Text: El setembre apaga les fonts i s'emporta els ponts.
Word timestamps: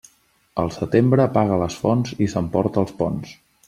El 0.63 0.71
setembre 0.77 1.25
apaga 1.27 1.61
les 1.65 1.79
fonts 1.85 2.19
i 2.29 2.33
s'emporta 2.35 2.87
els 2.87 3.01
ponts. 3.05 3.41